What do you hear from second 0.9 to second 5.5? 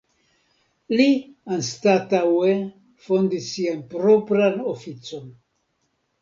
Li anstataŭe fondis sian propran oficon.